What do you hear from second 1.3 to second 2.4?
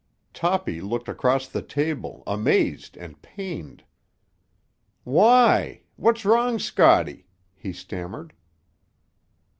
the table,